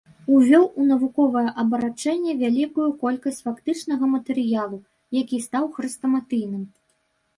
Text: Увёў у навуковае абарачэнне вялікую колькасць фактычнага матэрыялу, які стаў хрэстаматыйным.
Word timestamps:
Увёў 0.35 0.63
у 0.83 0.85
навуковае 0.91 1.43
абарачэнне 1.63 2.31
вялікую 2.41 2.87
колькасць 3.03 3.39
фактычнага 3.49 4.05
матэрыялу, 4.17 4.77
які 5.21 5.37
стаў 5.49 5.63
хрэстаматыйным. 5.77 6.63